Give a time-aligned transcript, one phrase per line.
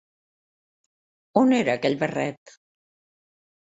[1.43, 2.59] On era aquell barret?